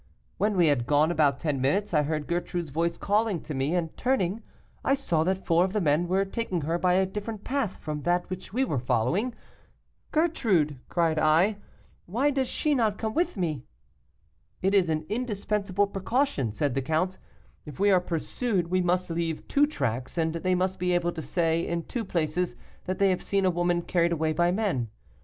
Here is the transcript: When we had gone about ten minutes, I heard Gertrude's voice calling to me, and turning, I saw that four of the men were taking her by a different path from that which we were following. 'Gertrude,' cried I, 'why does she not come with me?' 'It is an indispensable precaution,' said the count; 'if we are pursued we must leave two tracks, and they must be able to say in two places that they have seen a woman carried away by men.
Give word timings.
When 0.39 0.57
we 0.57 0.65
had 0.65 0.87
gone 0.87 1.11
about 1.11 1.39
ten 1.39 1.61
minutes, 1.61 1.93
I 1.93 2.01
heard 2.01 2.25
Gertrude's 2.25 2.71
voice 2.71 2.97
calling 2.97 3.39
to 3.41 3.53
me, 3.53 3.75
and 3.75 3.95
turning, 3.95 4.41
I 4.83 4.95
saw 4.95 5.23
that 5.25 5.45
four 5.45 5.63
of 5.63 5.73
the 5.73 5.79
men 5.79 6.07
were 6.07 6.25
taking 6.25 6.61
her 6.61 6.79
by 6.79 6.93
a 6.95 7.05
different 7.05 7.43
path 7.43 7.77
from 7.77 8.01
that 8.01 8.27
which 8.27 8.51
we 8.51 8.65
were 8.65 8.79
following. 8.79 9.35
'Gertrude,' 10.11 10.79
cried 10.89 11.19
I, 11.19 11.57
'why 12.07 12.31
does 12.31 12.47
she 12.47 12.73
not 12.73 12.97
come 12.97 13.13
with 13.13 13.37
me?' 13.37 13.63
'It 14.63 14.73
is 14.73 14.89
an 14.89 15.05
indispensable 15.07 15.85
precaution,' 15.85 16.51
said 16.51 16.73
the 16.73 16.81
count; 16.81 17.19
'if 17.67 17.79
we 17.79 17.91
are 17.91 18.01
pursued 18.01 18.71
we 18.71 18.81
must 18.81 19.11
leave 19.11 19.47
two 19.47 19.67
tracks, 19.67 20.17
and 20.17 20.33
they 20.33 20.55
must 20.55 20.79
be 20.79 20.93
able 20.93 21.11
to 21.11 21.21
say 21.21 21.61
in 21.67 21.83
two 21.83 22.03
places 22.03 22.55
that 22.85 22.97
they 22.97 23.11
have 23.11 23.21
seen 23.21 23.45
a 23.45 23.51
woman 23.51 23.83
carried 23.83 24.13
away 24.13 24.33
by 24.33 24.49
men. 24.49 24.89